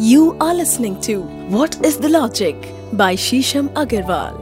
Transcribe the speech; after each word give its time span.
You 0.00 0.36
are 0.38 0.54
listening 0.54 1.00
to 1.02 1.22
What 1.50 1.84
is 1.84 1.96
the 1.98 2.08
Logic 2.08 2.54
by 2.92 3.16
Shisham 3.16 3.68
Agarwal. 3.70 4.36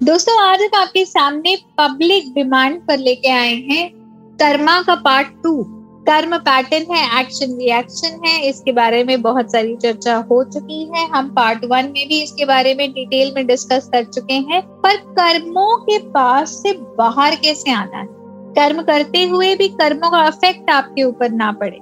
दोस्तों, 0.00 0.34
आज 0.42 0.60
हम 0.62 0.76
आपके 0.80 1.04
सामने 1.04 1.56
पब्लिक 1.78 2.32
डिमांड 2.34 2.78
पर 2.88 2.98
लेके 2.98 3.30
आए 3.30 3.54
हैं 3.70 3.88
कर्मा 4.38 4.80
का 4.82 4.94
पार्ट 4.94 5.32
टू 5.42 5.62
कर्म 6.08 6.36
पैटर्न 6.38 6.94
है 6.94 7.20
एक्शन 7.20 7.56
रिएक्शन 7.58 8.20
है, 8.26 8.40
इसके 8.48 8.72
बारे 8.72 9.02
में 9.04 9.22
बहुत 9.22 9.50
सारी 9.52 9.74
चर्चा 9.76 10.16
हो 10.30 10.42
चुकी 10.44 10.82
है। 10.94 11.06
हम 11.08 11.34
पार्ट 11.34 11.64
वन 11.64 11.90
में 11.94 12.06
भी 12.08 12.22
इसके 12.22 12.44
बारे 12.44 12.74
में 12.74 12.90
डिटेल 12.92 13.32
में 13.36 13.46
डिस्कस 13.46 13.90
कर 13.92 14.04
चुके 14.04 14.34
हैं, 14.34 14.62
पर 14.62 14.96
कर्मों 15.18 15.76
के 15.78 15.98
पास 16.10 16.50
से 16.62 16.72
बाहर 16.98 17.36
कैसे 17.36 17.72
आना 17.72 17.98
है? 17.98 18.06
कर्म 18.58 18.82
करते 18.82 19.24
हुए 19.28 19.54
भी 19.56 19.68
कर्मों 19.82 20.10
का 20.10 20.26
इफ़ेक्ट 20.28 20.70
आपके 20.70 21.02
ऊपर 21.02 21.30
ना 21.32 21.52
पड़े। 21.52 21.78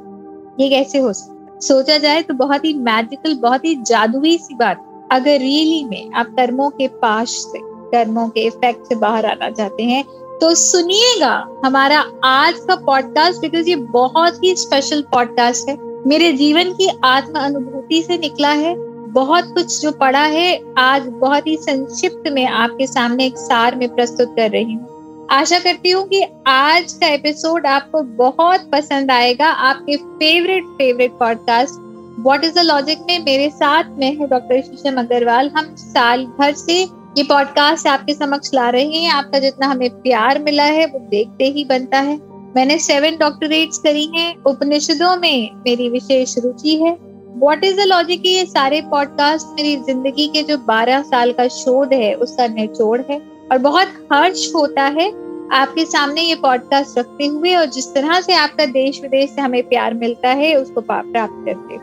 ये 0.60 0.70
कैसे 0.70 0.98
हो 0.98 1.12
सकता 1.12 1.41
सोचा 1.62 1.98
जाए 1.98 2.22
तो 2.22 2.34
बहुत 2.34 2.64
ही 2.64 2.72
मैजिकल 2.80 3.34
बहुत 3.34 3.64
ही 3.64 3.74
जादुई 3.82 4.36
सी 4.38 4.54
बात। 4.54 4.88
अगर 5.12 5.38
रियली 5.38 5.84
में 5.84 6.12
आप 6.12 6.26
कर्मों 6.36 6.68
के 6.70 6.88
पास 7.00 7.30
से, 7.42 7.58
कर्मों 7.90 8.28
के 8.28 8.40
इफ़ेक्ट 8.40 8.88
से 8.88 8.94
बाहर 8.96 9.26
आना 9.26 9.50
चाहते 9.50 9.82
हैं 9.82 10.04
तो 10.40 10.54
सुनिएगा 10.54 11.34
हमारा 11.64 11.98
आज 12.24 12.54
का 12.68 12.76
पॉडकास्ट 12.76 13.40
बिकॉज़ 13.40 13.68
ये 13.68 13.76
बहुत 13.92 14.42
ही 14.44 14.54
स्पेशल 14.56 15.02
पॉडकास्ट 15.12 15.68
है। 15.68 15.76
मेरे 16.06 16.32
जीवन 16.32 16.72
की 16.72 16.88
आत्म 17.04 17.38
अनुभूति 17.38 18.02
से 18.02 18.18
निकला 18.18 18.50
है। 18.50 18.74
बहुत 19.12 19.52
कुछ 19.54 19.80
जो 19.80 19.90
पढ़ा 19.92 20.24
है, 20.26 20.60
आज 20.78 21.06
बहुत 21.18 21.46
ही 21.46 21.56
संक्षिप्त 21.58 22.30
में 22.32 22.46
आपके 22.46 22.86
सामने 22.86 23.26
एक 23.26 23.38
सार 23.38 23.76
में 23.76 23.88
प्रस्तुत 23.94 24.34
कर 24.36 24.50
रही 24.50 24.72
हूँ। 24.72 24.91
आशा 25.32 25.58
करती 25.58 25.90
हूँ 25.90 26.08
कि 26.08 26.22
आज 26.46 26.92
का 26.92 27.06
एपिसोड 27.06 27.66
आपको 27.66 28.02
बहुत 28.02 28.70
पसंद 28.72 29.10
आएगा। 29.10 29.46
आपके 29.48 29.96
favourite 29.96 30.64
favourite 30.64 31.10
podcast 31.10 31.74
what 32.20 32.44
is 32.44 32.54
the 32.54 32.58
logic 32.58 32.98
में 33.00 33.18
मेरे 33.18 33.48
साथ 33.50 33.84
में 33.90 34.16
है 34.16 34.26
डॉक्टर 34.26 34.60
शीशम 34.62 34.98
अग्रवाल 35.00 35.48
हम 35.48 35.74
साल 35.74 36.26
भर 36.38 36.52
से 36.54 36.82
ये 37.18 37.22
पॉडकास्ट 37.22 37.86
आपके 37.86 38.14
समक्ष 38.14 38.50
ला 38.54 38.70
रहे 38.70 38.84
हैं। 38.84 39.10
आपका 39.10 39.38
जितना 39.38 39.66
हमें 39.66 39.90
प्यार 39.90 40.38
मिला 40.38 40.64
है, 40.64 40.86
वो 40.86 40.98
देखते 40.98 41.44
ही 41.44 41.64
बनता 41.64 41.98
है। 41.98 42.18
मैंने 42.56 42.78
सेवन 42.78 43.16
डॉक्टरेट्स 43.16 43.78
करी 43.78 44.06
हैं। 44.16 44.42
उपनिषदों 44.42 45.16
में 45.16 45.50
मेरी 45.56 45.88
विशेष 45.88 46.38
रुचि 46.38 46.76
है। 46.76 46.96
व्हाट 47.36 47.64
इज़ 47.64 47.76
द 47.76 47.80
लॉजिक 47.80 48.26
ये 48.26 48.46
सारे 48.46 48.80
पॉडकास्ट 48.80 49.46
मेरी 49.46 49.76
ज़िंदगी 49.76 50.28
के 50.28 50.42
जो 50.42 50.58
बारह 50.58 51.02
साल 51.02 51.32
का 51.32 51.48
शोध 51.48 51.92
है, 51.92 52.14
उसका 52.14 52.46
निचोड़ 52.46 53.00
है। 53.10 53.32
और 53.52 53.58
बहुत 53.58 53.88
हर्ष 54.12 54.50
होता 54.54 54.82
है 54.82 55.21
आपके 55.52 55.84
सामने 55.84 56.22
ये 56.22 56.34
पॉडकास्ट 56.34 56.98
रखते 56.98 57.26
हुए 57.26 57.54
और 57.54 57.66
जिस 57.66 57.94
तरह 57.94 58.20
से 58.20 58.34
आपका 58.34 58.66
देश 58.66 59.00
विदेश 59.02 59.30
से 59.30 59.40
हमें 59.40 59.62
प्यार 59.68 59.94
मिलता 59.94 60.28
है, 60.28 60.54
उसको 60.54 60.80
प्राप्त 60.80 61.12
करते 61.16 61.50
हुए। 61.50 61.78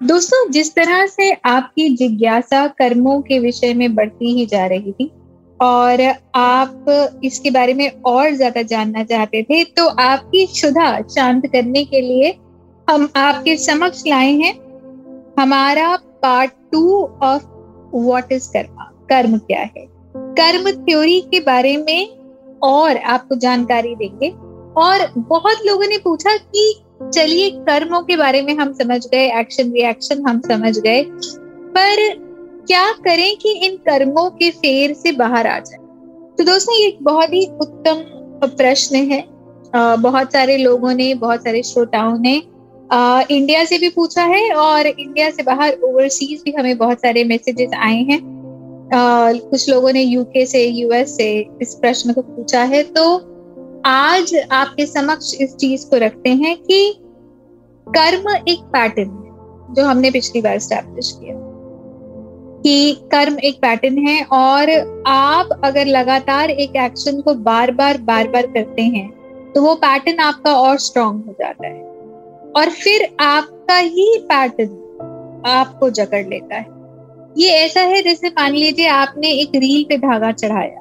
दोस्तों, 0.00 0.50
जिस 0.50 0.74
तरह 0.74 1.06
से 1.06 1.32
आपकी 1.44 1.88
जिज्ञासा 1.96 2.66
कर्मों 2.68 3.20
के 3.20 3.38
विषय 3.38 3.74
में 3.74 3.94
बढ़ती 3.94 4.32
ही 4.34 4.46
जा 4.46 4.66
रही 4.66 4.92
थी 4.92 5.10
और 5.60 6.00
आप 6.34 7.20
इसके 7.24 7.50
बारे 7.50 7.74
में 7.74 7.90
और 8.02 8.30
ज़्यादा 8.30 8.62
जानना 8.62 9.04
चाहते 9.04 9.42
थे 9.42 9.64
तो 9.64 9.86
आपकी 9.86 10.46
क्षुधा 10.46 11.00
शांत 11.00 11.46
करने 11.46 11.84
के 11.84 12.00
लिए 12.00 12.34
हम 12.90 13.08
आपके 13.16 13.56
समक्ष 13.56 14.02
लाए 14.06 14.32
हैं 14.32 14.52
हमारा 15.38 15.96
part 16.22 16.50
two 16.72 17.02
of 17.22 17.44
what 17.94 18.32
is 18.32 18.48
karma 18.48 18.90
कर्म 19.10 19.38
क्या 19.38 19.60
है? 19.60 19.95
कर्म 20.38 20.70
थ्योरी 20.82 21.20
के 21.20 21.40
बारे 21.40 21.76
में 21.76 22.08
और 22.62 22.96
आपको 22.96 23.34
जानकारी 23.34 23.94
देंगे। 23.94 24.28
और 24.76 25.06
बहुत 25.18 25.66
लोगों 25.66 25.86
ने 25.86 25.98
पूछा 25.98 26.36
कि 26.36 26.74
चलिए 27.14 27.50
कर्मों 27.50 28.02
के 28.02 28.16
बारे 28.16 28.42
में 28.42 28.54
हम 28.54 28.72
समझ 28.72 29.06
गए 29.06 29.26
एक्शन 29.40 29.72
रिएक्शन 29.72 30.26
हम 30.28 30.40
समझ 30.40 30.78
गए। 30.78 31.02
पर 31.06 32.14
क्या 32.66 32.92
करें 33.04 33.36
कि 33.36 33.52
इन 33.66 33.76
कर्मों 33.76 34.28
के 34.30 34.50
फेर 34.50 34.92
से 34.94 35.12
बाहर 35.12 35.46
आ 35.46 35.58
जाए? 35.58 35.78
तो 36.38 36.44
दोस्तों, 36.44 36.74
ये 36.74 36.86
एक 36.86 36.98
बहुत 37.02 37.32
ही 37.32 37.44
उत्तम 37.60 38.02
प्रश्न 38.46 38.96
है। 38.96 39.24
बहुत 39.76 40.32
सारे 40.32 40.56
लोगों 40.56 40.92
ने, 40.94 41.12
बहुत 41.14 41.44
सारे 41.44 41.62
श्रोताओं 41.62 42.18
ने 42.18 42.42
इंडिया 43.30 43.64
से 43.64 43.78
भी 43.78 43.88
पूछा 43.88 44.22
है 44.24 44.50
और 44.52 44.86
इंडिया 44.86 45.30
से 45.30 45.42
बाहर 45.42 45.78
ओवरसीज 45.84 46.42
भी 46.44 46.52
हमें 46.52 46.76
बहुत 46.78 46.98
सारे 46.98 47.24
मैसेजेस 47.24 47.70
आए 47.76 48.02
हैं। 48.02 48.20
कुछ 48.94 49.68
लोगों 49.70 49.92
ने 49.92 50.02
यूके 50.02 50.46
से 50.46 50.66
यूएस 50.66 51.16
से 51.16 51.48
इस 51.62 51.74
प्रश्न 51.74 52.12
को 52.12 52.22
पूछा 52.22 52.62
है 52.62 52.82
तो 52.82 53.16
आज 53.86 54.34
आपके 54.52 54.86
समक्ष 54.86 55.34
इस 55.34 55.54
चीज़ 55.56 55.86
को 55.86 55.96
रखते 55.96 56.30
हैं 56.30 56.56
कि 56.56 56.94
कर्म 57.86 58.30
एक 58.48 58.58
पैटर्न 58.58 59.10
है, 59.10 59.74
जो 59.74 59.84
हमने 59.84 60.10
पिछली 60.10 60.42
बार 60.42 60.58
स्टैब्लिश 60.58 61.12
किया। 61.12 61.34
कि 62.62 62.92
कर्म 63.12 63.38
एक 63.38 63.56
पैटर्न 63.56 63.98
है 63.98 64.22
और 64.24 64.70
आप 65.06 65.60
अगर 65.64 65.86
लगातार 65.86 66.50
एक 66.50 66.76
एक्शन 66.76 67.20
को 67.20 67.34
बार 67.34 67.70
बार 67.70 67.98
बार 67.98 68.28
बार 68.28 68.46
करते 68.46 68.82
हैं 68.82 69.08
तो 69.52 69.62
वो 69.62 69.74
पैटर्न 69.74 70.18
आपका 70.18 70.54
और 70.54 70.78
स्ट्रांग 70.78 71.24
हो 71.24 71.32
जाता 71.32 71.66
है। 71.66 71.82
और 72.56 72.70
फिर 72.70 73.16
आपका 73.20 73.76
ही 73.76 74.18
पैटर्न 74.18 75.42
आपको 75.46 75.90
जकड़ 75.90 76.26
लेता 76.26 76.54
है। 76.54 76.75
ये 77.36 77.48
ऐसा 77.48 77.80
है 77.80 78.02
जैसे 78.02 78.28
मान 78.28 78.52
लीजिए 78.52 78.86
आपने 78.86 79.30
एक 79.30 79.54
रील 79.54 79.84
पे 79.84 79.96
धागा 79.98 80.32
चढ़ाया। 80.32 80.80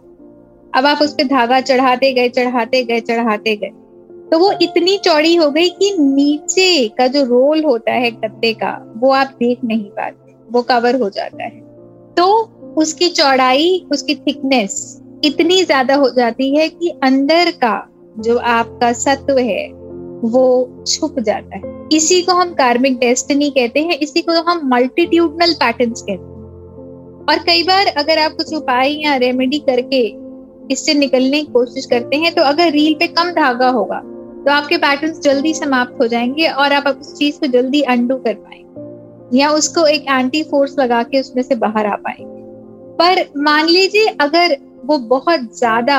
अब 0.73 0.85
आप 0.85 1.01
उस 1.01 1.13
पर 1.13 1.23
धागा 1.23 1.59
चढ़ाते 1.61 2.11
गए 2.13 2.29
चढ़ाते 2.29 2.83
गए 2.83 2.99
चढ़ाते 2.99 3.55
गए। 3.55 3.71
तो 4.31 4.39
वो 4.39 4.51
इतनी 4.61 4.97
चौड़ी 4.97 5.35
हो 5.35 5.49
गई 5.51 5.69
कि 5.69 5.95
नीचे 5.99 6.87
का 6.87 7.07
जो 7.07 7.23
रोल 7.23 7.63
होता 7.63 7.91
है 7.91 8.11
गत्ते 8.11 8.53
का, 8.53 8.93
वो 8.97 9.11
आप 9.11 9.35
देख 9.39 9.63
नहीं 9.63 9.89
पाते, 9.89 10.35
वो 10.51 10.61
कवर 10.61 10.95
हो 10.95 11.09
जाता 11.09 11.43
है। 11.43 11.59
तो 12.17 12.27
उसकी 12.77 13.09
चौड़ाई, 13.09 13.87
उसकी 13.91 14.15
थिकनेस 14.15 15.01
इतनी 15.25 15.63
ज़्यादा 15.63 15.95
हो 15.95 16.09
जाती 16.09 16.55
है 16.55 16.69
कि 16.69 16.89
अंदर 17.03 17.51
का 17.51 17.89
जो 18.19 18.37
आपका 18.37 18.91
सत्व 18.93 19.37
है, 19.37 19.67
वो 20.23 20.83
छुप 20.87 21.19
जाता 21.19 21.57
है। 21.57 21.73
इसी 21.93 22.21
को 22.21 22.31
हम 22.31 22.53
कार्मिक 22.53 22.97
डेस्टिनी 22.99 23.49
कहते 23.49 23.79
हैं, 23.79 23.97
इसी 23.97 24.21
को 24.21 24.41
हम 24.41 24.61
मल्टीट्यूडनल 24.65 25.53
पैटर्न्स 25.53 26.01
कहते 26.01 26.23
हैं। 26.23 26.34
और 27.29 27.39
कई 27.39 27.63
बार 27.63 27.87
अगर 27.97 28.19
आप 28.19 28.31
कुछ 28.31 28.53
उपाय 28.53 28.91
या 29.03 29.15
रेमेडी 29.17 29.59
करके 29.59 30.01
इससे 30.73 30.93
निकलने 30.93 31.43
की 31.43 31.51
कोशिश 31.51 31.85
करते 31.85 32.17
हैं 32.17 32.33
तो 32.35 32.41
अगर 32.43 32.71
रील 32.71 32.93
पे 32.93 33.07
कम 33.07 33.31
धागा 33.31 33.69
होगा 33.69 33.99
तो 34.45 34.51
आपके 34.51 34.77
पैटर्न 34.77 35.13
जल्दी 35.21 35.53
समाप्त 35.53 36.01
हो 36.01 36.07
जाएँगे 36.07 36.47
और 36.47 36.73
आप 36.73 36.87
उस 36.89 37.13
चीज़ 37.17 37.39
को 37.39 37.47
जल्दी 37.47 37.81
अंडू 37.93 38.15
कर 38.17 38.33
पाएँगे 38.33 39.37
या 39.37 39.49
उसको 39.51 39.85
एक 39.87 40.05
एंटी 40.09 40.43
फोर्स 40.43 40.75
लगा 40.79 41.01
के 41.03 41.19
उसमें 41.19 41.41
से 41.43 41.55
बाहर 41.55 41.85
आ 41.85 41.95
पाएँगे। 41.95 42.33
पर 42.97 43.23
मान 43.43 43.67
लीजिए 43.67 44.07
अगर 44.21 44.55
वो 44.85 44.97
बहुत 45.07 45.57
ज़्यादा 45.57 45.97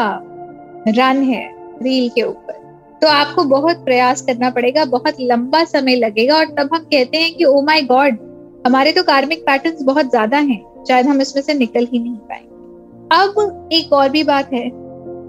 रन 0.88 1.22
है 1.22 1.44
रील 1.82 2.08
के 2.08 2.22
ऊपर 2.22 2.64
तो 3.03 3.08
आपको 3.08 3.44
बहुत 3.44 3.84
प्रयास 3.84 4.20
करना 4.22 4.50
पड़ेगा, 4.50 4.84
बहुत 4.84 5.16
लंबा 5.20 5.64
समय 5.64 5.97
लगेगा 5.97 6.37
और 6.37 6.54
तब 6.54 6.75
हम 6.75 6.84
कहते 6.84 7.19
हैं 7.19 7.34
कि 7.34 7.44
ओ 7.44 7.60
माई 7.62 7.82
गॉड 7.82 8.19
हमारे 8.66 8.93
तो 8.93 9.03
कार्मिक 9.03 9.43
पैटर्न्स 9.47 9.82
बहुत 9.82 10.10
ज़्यादा 10.10 10.38
हैं। 10.38 10.62
शायद 10.89 11.07
हम 11.07 11.21
इसमें 11.21 11.43
से 11.43 11.55
निकल 11.55 11.87
ही 11.93 11.99
नहीं 11.99 12.17
पाएँगे। 12.17 12.55
अब 13.15 13.69
एक 13.73 13.93
और 13.93 14.09
भी 14.09 14.23
बात 14.25 14.53
है 14.53 14.67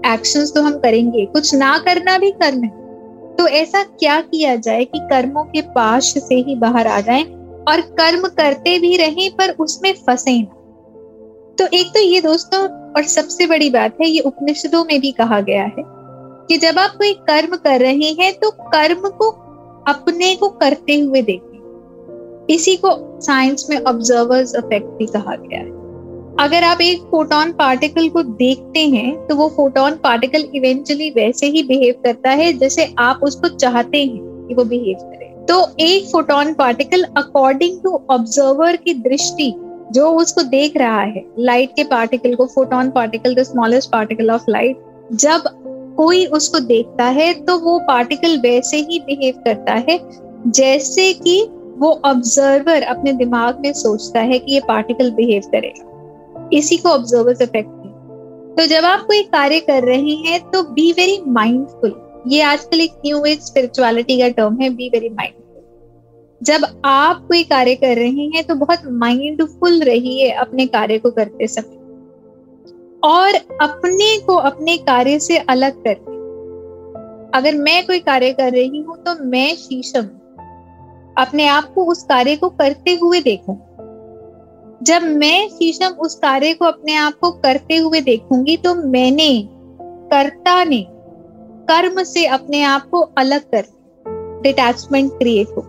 एक्शंस 0.06 0.52
तो 0.54 0.62
हम 0.62 0.78
करेंगे, 0.78 1.24
कुछ 1.26 1.54
ना 1.54 1.76
करना 1.78 2.18
भी 2.18 2.30
कर्म 2.32 2.62
है 2.64 2.76
तो 3.36 3.46
ऐसा 3.48 3.82
क्या 3.82 4.20
किया 4.22 4.54
जाए 4.56 4.84
कि 4.84 4.98
कर्मों 5.10 5.44
के 5.44 5.60
पाश 5.72 6.12
से 6.18 6.34
ही 6.36 6.54
बाहर 6.56 6.86
आ 6.86 7.00
जाए 7.00 7.22
और 7.68 7.80
कर्म 7.98 8.28
करते 8.28 8.78
भी 8.78 8.96
रहें 8.96 9.30
पर 9.36 9.50
उसमें 9.60 9.92
फंसे 10.06 10.38
ना। 10.38 10.54
तो 11.58 11.66
एक 11.72 11.86
तो 11.86 12.00
ये 12.00 12.20
दोस्तों, 12.20 12.60
और 12.88 13.02
सबसे 13.04 13.46
बड़ी 13.46 13.68
बात 13.70 13.96
है, 14.00 14.08
ये 14.08 14.20
उपनिषदों 14.20 14.84
में 14.84 15.00
भी 15.00 15.10
कहा 15.12 15.40
गया 15.40 15.62
है 15.64 15.84
कि 16.48 16.56
जब 16.58 16.78
आप 16.78 16.96
कोई 16.98 17.12
कर्म 17.26 17.56
कर 17.56 17.80
रहे 17.80 18.12
हैं 18.14 18.32
तो 18.34 18.50
कर्म 18.50 19.08
को 19.12 19.30
अपने 19.88 20.34
को 20.36 20.48
करते 20.50 20.98
हुए 21.00 21.22
देखें। 21.22 21.47
इसी 22.48 22.76
को 22.76 22.90
साइंस 23.22 23.66
में 23.70 23.76
ऑब्जर्वर्स 23.78 24.54
इफ़ेक्ट 24.56 24.86
भी 24.98 25.06
कहा 25.06 25.34
गया 25.36 25.58
है। 25.58 25.76
अगर 26.40 26.64
आप 26.64 26.80
एक 26.80 27.02
फोटोन 27.10 27.52
पार्टिकल 27.52 28.08
को 28.08 28.22
देखते 28.22 28.80
हैं 28.88 29.26
तो 29.26 29.36
वो 29.36 29.48
फोटोन 29.48 29.94
पार्टिकल 29.94 30.44
इवेंचुअली 30.54 31.10
वैसे 31.10 31.46
ही 31.46 31.62
बिहेव 31.62 31.94
करता 32.04 32.30
है, 32.30 32.52
जैसे 32.52 32.94
आप 32.98 33.20
उसको 33.22 33.48
चाहते 33.48 33.98
हैं 33.98 34.46
कि 34.48 34.54
वो 34.54 34.64
बिहेव 34.64 34.98
करे। 35.00 35.26
तो 35.46 35.66
एक 35.80 36.06
photon 36.06 36.52
particle 36.54 37.02
according 37.16 37.80
to 37.82 38.00
observer 38.10 38.76
की 38.76 38.94
दृष्टि, 38.94 39.52
जो 39.92 40.10
उसको 40.12 40.42
देख 40.44 40.76
रहा 40.76 41.00
है 41.02 41.24
लाइट 41.38 41.70
के 41.76 41.84
पार्टिकल 41.86 42.34
को 42.34 42.46
photon 42.46 42.90
particle 42.90 43.34
the 43.34 43.42
smallest 43.42 43.90
particle 43.92 44.30
of 44.30 44.50
light 44.50 44.80
जब 45.14 45.44
कोई 45.96 46.24
उसको 46.28 46.58
देखता 46.60 47.04
है 47.12 47.32
तो 47.34 47.58
वो 47.58 47.78
पार्टिकल 47.86 48.38
वैसे 48.40 48.76
ही 48.80 48.98
बिहेव 49.00 49.42
करता 49.44 49.74
है, 49.88 49.98
जैसे 50.48 51.12
कि 51.14 51.40
वो 51.78 51.90
ऑब्जर्वर 52.04 52.82
अपने 52.84 53.12
दिमाग 53.14 53.60
में 53.60 53.72
सोचता 53.74 54.20
है 54.20 54.38
कि 54.38 54.52
ये 54.52 54.60
पार्टिकल 54.68 55.10
बिहेव 55.10 55.42
करेगा। 55.52 56.48
इसी 56.52 56.76
को 56.76 56.88
ऑब्जर्वर 56.88 57.42
इफ़ेक्ट 57.42 57.54
है 57.54 57.96
तो 58.56 58.66
जब 58.66 58.84
आप 58.84 59.06
कोई 59.06 59.22
कार्य 59.22 59.60
कर 59.60 59.84
रहे 59.84 60.14
हैं 60.20 60.40
तो 60.50 60.62
बी 60.72 60.90
वेरी 60.92 61.18
माइंडफुल 61.28 61.94
ये 62.28 62.42
आजकल 62.42 62.80
एक 62.80 62.92
न्यू 63.06 63.24
एज 63.24 63.40
स्पिरिचुअलिटी 63.40 64.18
का 64.20 64.28
टर्म 64.28 64.60
है 64.60 64.70
बी 64.70 64.88
वेरी 64.88 65.08
माइंडफुल 65.08 65.44
जब 66.40 66.64
आप 66.84 67.24
कोई 67.28 67.42
कार्य 67.44 67.74
कर 67.74 67.96
रहे 67.96 68.26
हैं 68.26 68.44
तो 68.44 68.54
बहुत 68.54 68.80
माइंडफुल 68.98 69.82
रहिए 69.82 70.30
अपने 70.30 70.66
कार्य 70.66 70.98
को 70.98 71.10
करते 71.10 71.46
समय। 71.46 71.76
और 73.04 73.34
अपने 73.62 74.18
को 74.18 74.34
अपने 74.42 74.76
कार्य 74.78 75.18
से 75.18 75.36
अलग 75.48 75.82
करके। 75.84 76.16
अगर 77.38 77.54
मैं 77.54 77.86
कोई 77.86 77.98
कार्य 78.00 78.32
कर 78.32 78.52
रही 78.52 78.80
हूँ 78.80 78.96
तो 78.98 79.14
मैं 79.24 79.54
शीशम 79.56 80.08
अपने 81.18 81.46
आप 81.46 81.72
को 81.74 81.84
उस 81.84 82.02
कार्य 82.02 82.36
को 82.36 82.48
करते 82.48 82.94
हुए 82.94 83.20
देखूँ। 83.20 83.56
जब 84.82 85.02
मैं 85.02 85.48
शीशम 85.48 85.94
उस 86.00 86.14
कार्य 86.14 86.52
को 86.54 86.64
अपने 86.64 86.94
आप 86.96 87.18
को 87.20 87.30
करते 87.30 87.76
हुए 87.76 88.00
देखूँगी 88.00 88.56
तो 88.56 88.74
मैंने, 88.74 89.48
कर्ता 90.10 90.62
ने 90.64 90.84
कर्म 91.68 92.02
से 92.02 92.26
अपने 92.26 92.62
आप 92.62 92.88
को 92.90 93.00
अलग 93.18 93.50
कर 93.54 93.64
डिटैचमेंट 94.42 95.12
क्रिएट 95.12 95.48
हो। 95.48 95.62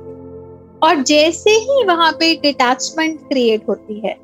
और 0.83 1.01
जैसे 1.03 1.51
ही 1.51 1.83
वहाँ 1.85 2.11
पे 2.11 2.33
डिटैचमेंट 2.35 3.27
क्रिएट 3.29 3.67
होती 3.69 3.99
है, 3.99 4.15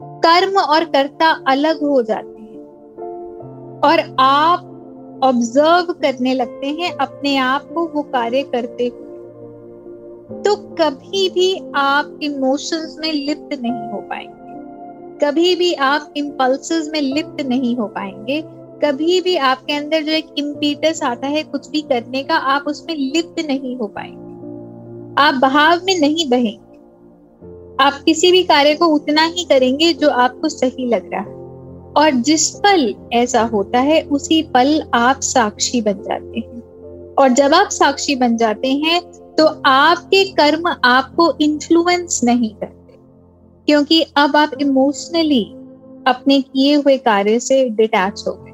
कर्म 0.00 0.58
और 0.58 0.84
कर्ता 0.84 1.30
अलग 1.48 1.82
हो 1.82 2.02
जाते 2.02 2.40
हैं। 2.40 3.80
और 3.80 4.00
आप 4.20 5.20
ऑब्ज़र्व 5.24 5.92
करने 5.92 6.34
लगते 6.34 6.66
हैं, 6.72 6.92
अपने 6.92 7.36
आप 7.36 7.68
को 7.74 7.86
वो 7.86 8.02
कार्य 8.02 8.42
करते 8.42 8.86
हुए। 8.86 9.03
तो 10.32 10.56
कभी 10.56 11.28
भी 11.28 11.62
आप 11.74 12.18
इमोशंस 12.22 12.96
में 13.00 13.12
लिप्त 13.12 13.60
नहीं 13.62 13.92
हो 13.92 13.98
पाएँगे। 14.00 14.44
कभी 15.26 15.56
भी 15.56 15.74
आप 15.74 16.14
इम्पल्स 16.16 16.90
में 16.92 17.00
लिप्त 17.00 17.46
नहीं 17.46 17.76
हो 17.76 17.86
पाएँगे। 17.86 18.44
कभी 18.84 19.20
भी 19.20 19.36
आपके 19.36 19.72
अंदर 19.72 20.02
जो 20.02 20.12
एक 20.12 20.26
इम्पीटस 20.38 21.02
आता 21.02 21.26
है 21.26 21.42
कुछ 21.42 21.70
भी 21.70 21.82
करने 21.82 22.22
का, 22.22 22.34
आप 22.34 22.64
उसमें 22.66 22.96
लिप्त 22.96 23.46
नहीं 23.46 23.76
हो 23.76 23.86
पाएँगे। 23.86 24.24
आप 25.22 25.34
बहाव 25.34 25.80
में 25.84 26.00
नहीं 26.00 26.30
बहेंगे। 26.30 26.74
आप 27.84 27.92
किसी 28.04 28.32
भी 28.32 28.42
कार्य 28.42 28.74
को 28.74 28.86
उतना 28.86 29.24
ही 29.24 29.44
करेंगे 29.44 29.92
जो 29.92 30.10
आपको 30.10 30.48
सही 30.48 30.86
लग 30.86 31.10
रहा 31.12 31.20
है। 31.20 31.34
और 31.96 32.10
जिस 32.10 32.50
पल 32.50 32.94
ऐसा 33.12 33.42
होता 33.42 33.78
है, 33.78 34.02
उसी 34.02 34.42
पल 34.42 34.82
आप 34.94 35.20
साक्षी 35.20 35.80
बन 35.80 35.92
जाते 35.92 36.40
हैं। 36.40 36.62
और 37.14 37.28
जब 37.28 37.54
आप 37.54 37.68
साक्षी 37.68 38.14
बन 38.14 38.36
जाते 38.36 38.68
हैं 38.68 39.23
तो 39.38 39.62
आपके 39.66 40.24
कर्म 40.24 40.76
आपको 40.84 41.34
इन्फ्लुएंस 41.40 42.20
नहीं 42.24 42.54
करते। 42.54 42.98
क्योंकि 43.66 44.02
अब 44.16 44.36
आप 44.36 44.50
इमोशनली 44.60 45.44
अपने 46.06 46.40
किए 46.40 46.74
हुए 46.74 46.96
कार्य 46.96 47.40
से 47.40 47.68
डिटैच 47.68 48.24
हो 48.28 48.32
गए। 48.32 48.50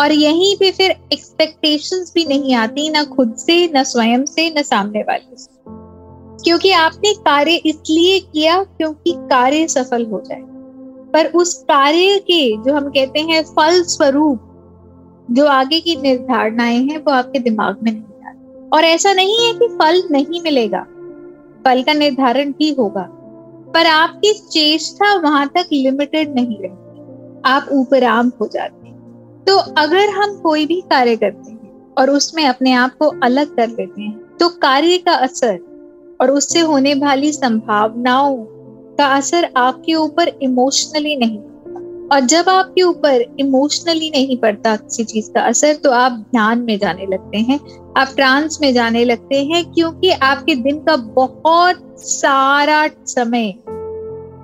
और 0.00 0.12
यहीं 0.12 0.56
पे 0.56 0.70
फिर 0.70 0.90
एक्सपेक्टेशंस 1.12 2.12
भी 2.14 2.24
नहीं 2.24 2.54
आती 2.54 2.90
ना 2.90 3.04
खुद 3.04 3.34
से, 3.34 3.68
ना 3.68 3.82
स्वयं 3.82 4.24
से, 4.26 4.50
ना 4.50 4.62
सामने 4.62 5.00
वाले 5.00 5.36
से। 5.36 5.56
क्योंकि 6.44 6.70
आपने 6.70 7.14
कार्य 7.14 7.54
इसलिए 7.54 8.20
किया 8.20 8.64
क्योंकि 8.64 9.14
कार्य 9.16 9.68
सफल 9.68 10.06
हो 10.06 10.20
जाए। 10.20 10.42
पर 11.12 11.26
उस 11.26 11.54
कार्य 11.54 12.18
के 12.18 12.56
जो 12.56 12.74
हम 12.74 12.88
कहते 12.88 13.20
हैं 13.20 13.42
फल 13.42 13.82
स्वरूप 13.82 14.40
जो 15.30 15.46
आगे 15.46 15.80
की 15.80 15.96
निर्धारणाएँ 15.96 16.78
हैं, 16.78 16.98
वो 16.98 17.10
आपके 17.10 17.38
दिमाग 17.38 17.78
में 17.82 17.92
नहीं। 17.92 18.02
और 18.72 18.84
ऐसा 18.84 19.12
नहीं 19.12 19.46
है 19.46 19.52
कि 19.52 19.68
फल 19.68 20.02
नहीं 20.10 20.40
मिलेगा। 20.42 20.80
फल 21.64 21.82
का 21.82 21.92
निर्धारण 21.92 22.52
भी 22.52 22.72
होगा, 22.72 23.06
पर 23.74 23.86
आपकी 23.86 24.32
चेष्टा 24.52 25.14
वहाँ 25.14 25.46
तक 25.48 25.68
लिमिटेड 25.72 26.34
नहीं 26.34 26.58
रहती। 26.58 27.42
आप 27.44 27.68
ऊपराम 27.72 28.32
हो 28.40 28.46
जाते 28.46 28.88
हैं। 28.88 29.44
तो 29.44 29.56
अगर 29.80 30.08
हम 30.10 30.36
कोई 30.36 30.66
भी 30.66 30.80
कार्य 30.80 31.16
करते 31.16 31.50
हैं 31.50 31.94
और 31.98 32.10
उसमें 32.10 32.44
अपने 32.46 32.72
आप 32.72 32.96
को 32.98 33.06
अलग 33.22 33.54
कर 33.56 33.68
लेते 33.68 34.02
हैं 34.02 34.36
तो 34.38 34.48
कार्य 34.48 34.98
का 34.98 35.12
असर 35.16 35.58
और 36.20 36.30
उससे 36.30 36.60
होने 36.60 36.94
वाली 36.94 37.32
संभावनाओं 37.32 38.36
का 38.98 39.06
असर 39.06 39.48
आपके 39.56 39.94
ऊपर 39.94 40.28
इमोशनली 40.42 41.16
नहीं 41.16 41.38
और 42.12 42.20
जब 42.20 42.48
आपके 42.48 42.82
ऊपर 42.82 43.22
इमोशनली 43.40 44.10
नहीं 44.10 44.36
पड़ता 44.36 44.74
किसी 44.76 45.04
चीज़ 45.04 45.30
का 45.30 45.40
असर 45.40 45.74
तो 45.74 45.90
आप 45.90 46.12
ध्यान 46.12 46.58
में 46.58 46.78
जाने 46.78 47.06
लगते 47.06 47.38
हैं। 47.38 47.58
आप 47.96 48.12
ट्रांस 48.16 48.58
में 48.60 48.72
जाने 48.74 49.04
लगते 49.04 49.44
हैं 49.44 49.64
क्योंकि 49.72 50.10
आपके 50.10 50.54
दिन 50.54 50.78
का 50.78 50.96
बहुत 50.96 51.96
सारा 52.00 52.86
समय 53.06 53.54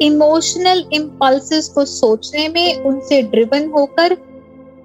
इमोशनल 0.03 0.85
इम्पल्सिस 0.93 1.69
को 1.69 1.85
सोचने 1.85 2.49
में, 2.49 2.77
उनसे 2.77 3.23
ड्रिवन 3.23 3.71
होकर, 3.71 4.17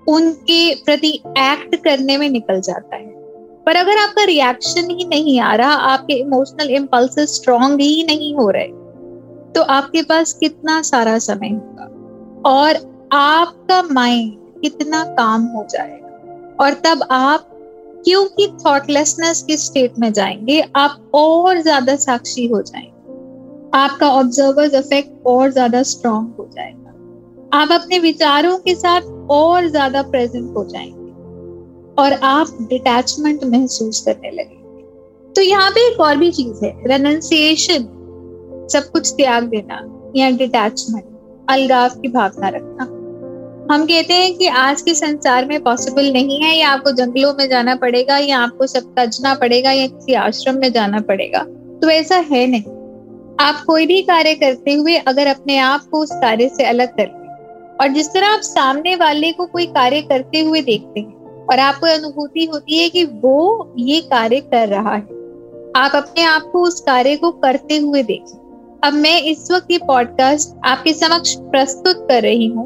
उनके 0.07 0.75
प्रति 0.75 1.11
एक्ट 1.39 1.75
करने 1.75 2.17
में 2.17 2.29
निकल 2.29 2.61
जाता 2.61 2.95
है। 2.95 3.05
पर 3.65 3.75
अगर 3.75 3.97
आपका 3.97 4.23
रिएक्शन 4.23 4.89
ही 4.91 5.05
नहीं 5.05 5.39
आ 5.39 5.53
रहा, 5.55 5.73
आपके 5.73 6.13
इमोशनल 6.13 6.69
इम्पल्स 6.69 7.19
स्ट्रॉन्ग 7.33 7.81
ही 7.81 8.03
नहीं 8.03 8.35
हो 8.35 8.49
रहे 8.49 8.67
तो 9.55 9.61
आपके 9.61 10.01
पास 10.01 10.33
कितना 10.33 10.81
सारा 10.81 11.17
समय 11.19 11.49
होगा? 11.49 11.85
और 12.47 12.75
आपका 13.13 13.81
माइंड 13.83 14.61
कितना 14.61 15.03
काम 15.03 15.43
हो 15.45 15.65
जाएगा। 15.69 16.55
और 16.63 16.73
तब 16.73 17.07
आप, 17.11 17.49
क्योंकि 18.05 18.47
थॉटलेसनेस 18.65 19.43
के 19.43 19.57
स्टेट 19.57 19.97
में 19.99 20.13
जाएँगे, 20.13 20.61
आप 20.75 21.11
और 21.13 21.61
ज़्यादा 21.61 21.95
साक्षी 21.95 22.47
हो 22.47 22.61
जाएँगे। 22.61 22.95
आपका 23.77 24.09
ऑब्जर्वर्स 24.09 24.73
इफ़ेक्ट 24.73 25.25
और 25.25 25.51
ज़्यादा 25.51 25.83
स्ट्रॉन्ग 25.83 26.35
हो 26.39 26.49
जाएगा। 26.53 27.59
आप 27.61 27.71
अपने 27.71 27.99
विचारों 27.99 28.57
के 28.57 28.75
साथ 28.75 29.01
और 29.31 29.67
ज़्यादा 29.67 30.01
प्रेजेंट 30.01 30.55
हो 30.57 30.63
जाएँगे। 30.65 30.95
और 32.01 32.13
आप 32.13 32.47
डिटैचमेंट 32.61 33.43
महसूस 33.43 34.01
करने 34.05 34.31
लगेंगे। 34.31 35.33
तो 35.35 35.41
यहाँ 35.41 35.69
पे 35.71 35.87
एक 35.87 35.99
और 35.99 36.17
भी 36.17 36.31
चीज़ 36.31 36.65
है 36.65 36.71
रेनसिएशन 36.87 37.87
सब 38.73 38.89
कुछ 38.91 39.11
त्याग 39.11 39.43
देना 39.43 39.81
या 40.15 40.29
डिटैचमेंट 40.29 41.05
अलगाव 41.47 41.89
की 41.91 42.07
भावना 42.07 42.49
रखना। 42.49 42.83
हम 43.69 43.85
कहते 43.85 44.13
हैं 44.13 44.33
कि 44.37 44.47
आज 44.47 44.81
के 44.81 44.93
संसार 44.93 45.45
में 45.45 45.61
पॉसिबल 45.63 46.11
नहीं 46.13 46.39
है, 46.41 46.55
या 46.55 46.69
आपको 46.69 46.91
जंगलों 46.93 47.33
में 47.33 47.47
जाना 47.49 47.75
पड़ेगा, 47.75 48.17
या 48.17 48.39
आपको 48.39 48.67
सब 48.67 48.93
तजना 48.95 49.33
पड़ेगा, 49.35 49.71
या 49.71 49.87
किसी 49.87 50.13
आश्रम 50.15 50.55
में 50.55 50.71
जाना 50.73 50.99
पड़ेगा 51.01 51.43
तो 51.81 51.89
ऐसा 51.89 52.15
है 52.27 52.45
नहीं। 52.47 52.75
आप 53.39 53.63
कोई 53.67 53.85
भी 53.87 54.01
कार्य 54.03 54.33
करते 54.35 54.73
हुए 54.73 54.95
अगर 54.97 55.27
अपने 55.27 55.57
आप 55.59 55.83
को 55.85 55.99
उस 55.99 56.11
कार्य 56.13 56.47
से 56.49 56.63
अलग 56.65 56.95
कर 56.99 57.15
और 57.81 57.87
जिस 57.87 58.07
तरह 58.07 58.27
आप 58.27 58.41
सामने 58.41 58.95
वाले 58.95 59.31
को 59.31 59.45
कोई 59.45 59.65
कार्य 59.67 60.01
करते 60.03 60.41
हुए 60.41 60.61
देखते 60.63 60.99
हैं, 60.99 61.45
और 61.45 61.59
आपको 61.59 61.87
अनुभूति 61.87 62.45
होती 62.45 62.79
है 62.79 62.89
कि 62.89 63.03
वो 63.05 63.73
ये 63.79 63.99
कार्य 64.07 64.39
कर 64.43 64.67
रहा 64.67 64.93
है, 64.93 65.01
आप 65.75 65.95
अपने 65.95 66.23
आप 66.23 66.49
को 66.51 66.63
उस 66.63 66.81
कार्य 66.81 67.15
को 67.15 67.31
करते 67.33 67.77
हुए 67.77 68.03
देखें। 68.03 68.46
अब 68.87 68.93
मैं 68.93 69.21
इस 69.21 69.47
वक्त 69.51 69.71
ये 69.71 69.77
पॉडकास्ट 69.77 70.53
आपके 70.65 70.91
समक्ष 70.93 71.33
प्रस्तुत 71.51 72.05
कर 72.09 72.21
रही 72.21 72.45
हूँ। 72.47 72.65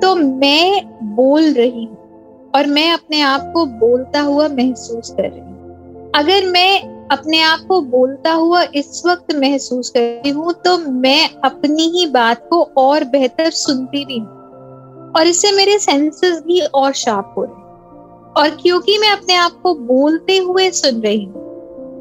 तो 0.00 0.14
मैं 0.16 0.82
बोल 1.16 1.52
रही 1.52 1.84
हूँ 1.84 2.50
और 2.54 2.66
मैं 2.66 2.90
अपने 2.92 3.20
आप 3.20 3.50
को 3.54 3.64
बोलता 3.66 4.20
हुआ 4.20 4.46
महसूस 4.48 5.10
कर 5.10 5.22
रही 5.22 5.40
हूँ। 5.40 6.10
अगर 6.14 6.46
मैं 6.46 7.08
अपने 7.08 7.40
आप 7.42 7.64
को 7.68 7.80
बोलता 7.80 8.32
हुआ 8.32 8.62
इस 8.74 9.02
वक्त 9.06 9.34
महसूस 9.34 9.90
कर 9.90 10.00
रही 10.00 10.30
हूँ 10.30 10.52
तो 10.52 10.76
मैं 10.78 11.28
अपनी 11.44 11.88
ही 11.88 12.06
बात 12.06 12.46
को 12.50 12.62
और 12.76 13.04
बेहतर 13.08 13.50
सुनती 13.50 14.04
भी 14.04 14.18
हूँ 14.18 15.12
और 15.16 15.26
इससे 15.26 15.52
मेरे 15.52 15.78
सेंसेस 15.78 16.40
भी 16.46 16.60
और 16.60 16.92
शार्प 16.92 17.34
हो 17.38 17.44
रहे 17.44 17.54
हैं। 17.54 18.32
और 18.36 18.56
क्योंकि 18.62 18.98
मैं 18.98 19.10
अपने 19.10 19.34
आप 19.34 19.60
को 19.62 19.74
बोलते 19.74 20.36
हुए 20.38 20.70
सुन 20.70 21.00
रही 21.00 21.24
हूँ 21.24 21.47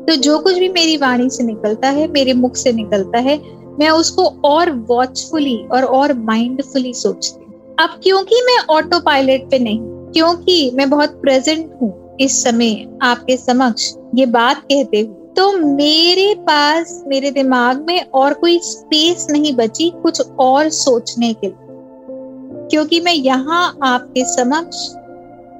तो 0.07 0.15
जो 0.15 0.37
कुछ 0.39 0.57
भी 0.57 0.69
मेरी 0.69 0.97
वाणी 0.97 1.29
से 1.29 1.43
निकलता 1.43 1.89
है, 1.89 2.07
मेरे 2.07 2.33
मुख 2.33 2.55
से 2.55 2.71
निकलता 2.73 3.19
है, 3.19 3.37
मैं 3.79 3.89
उसको 3.89 4.23
और 4.45 4.71
वॉचफुली 4.89 5.57
और 5.67 5.83
और 5.83 6.13
माइंडफुली 6.13 6.93
सोचती 6.93 7.43
हूँ। 7.43 7.75
अब 7.79 7.99
क्योंकि 8.03 8.41
मैं 8.41 8.57
ऑटो 8.69 8.99
पायलट 8.99 9.49
पे 9.51 9.59
नहीं, 9.59 9.79
क्योंकि 10.13 10.71
मैं 10.75 10.89
बहुत 10.89 11.21
प्रेजेंट 11.21 11.77
हूँ 11.81 12.17
इस 12.21 12.43
समय 12.43 12.85
आपके 13.03 13.37
समक्ष, 13.37 13.93
ये 14.15 14.25
बात 14.25 14.61
कहते 14.61 14.99
हुए 14.99 15.15
तो 15.37 15.51
मेरे 15.57 16.33
पास, 16.35 17.03
मेरे 17.07 17.31
दिमाग 17.31 17.83
में 17.87 18.09
और 18.11 18.33
कोई 18.33 18.57
स्पेस 18.59 19.27
नहीं 19.31 19.53
बची 19.55 19.89
कुछ 20.03 20.21
और 20.39 20.69
सोचने 20.69 21.33
के 21.33 21.47
लिए। 21.47 22.67
क्योंकि 22.69 22.99
मैं 22.99 23.13
यहाँ 23.13 23.77
आपके 23.83 24.23
समक्ष 24.25 24.77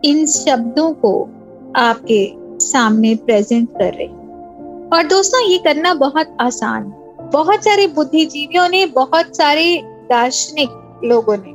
इन 0.06 0.26
शब्दों 0.28 0.92
को 0.94 1.12
आपके 1.76 2.32
सामने 2.60 3.16
प्रेजेंट 3.16 3.70
कर 3.70 3.94
रही 3.94 4.08
और 4.94 5.04
दोस्तों, 5.04 5.42
ये 5.42 5.58
करना 5.58 5.94
बहुत 5.94 6.38
आसान। 6.42 6.84
बहुत 7.34 7.64
सारे 7.64 7.88
बुद्धिजीवियों 7.88 8.68
ने, 8.70 8.86
बहुत 8.86 9.36
सारे 9.38 9.82
दार्शनिक 10.10 11.02
लोगों 11.04 11.36
ने, 11.38 11.54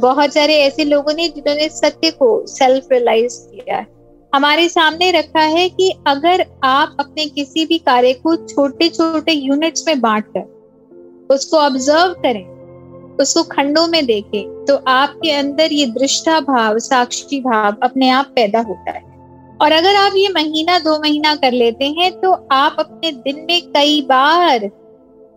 बहुत 0.00 0.34
सारे 0.34 0.56
ऐसे 0.56 0.84
लोगों 0.84 1.12
ने 1.14 1.28
जिन्होंने 1.28 1.68
सत्य 1.68 2.10
को 2.10 2.28
सेल्फ 2.46 2.92
रियलाइज़ 2.92 3.38
किया 3.40 3.76
है। 3.76 3.86
हमारे 4.32 4.68
सामने 4.68 5.10
रखा 5.12 5.40
है 5.40 5.68
कि 5.68 5.90
अगर 6.06 6.44
आप 6.64 6.96
अपने 7.00 7.26
किसी 7.26 7.64
भी 7.66 7.78
कार्य 7.80 8.12
को 8.16 8.36
छोटे 8.46 8.88
छोटे 8.88 9.32
यूनिट्स 9.32 9.86
में 9.88 10.00
बांट 10.00 10.26
कर 10.26 11.28
उसको 11.30 11.56
ऑब्ज़र्व 11.56 12.12
करें, 12.22 13.16
उसको 13.16 13.42
खंडों 13.46 13.86
में 13.86 14.04
देखें 14.06 14.64
तो 14.64 14.76
आपके 14.88 15.32
अंदर 15.32 15.72
ये 15.72 15.86
दृष्टा 15.88 16.40
भाव, 16.40 16.78
साक्षी 16.78 17.40
भाव 17.40 17.76
अपने 17.82 18.08
आप 18.10 18.32
पैदा 18.34 18.60
होता 18.60 18.90
है। 18.90 19.09
और 19.60 19.72
अगर 19.72 19.94
आप 19.96 20.12
ये 20.16 20.28
महीना, 20.28 20.78
दो 20.78 20.98
महीना 20.98 21.34
कर 21.34 21.52
लेते 21.52 21.84
हैं 21.90 22.10
तो 22.20 22.32
आप 22.52 22.76
अपने 22.78 23.10
दिन 23.12 23.44
में 23.48 23.60
कई 23.72 24.00
बार 24.02 24.70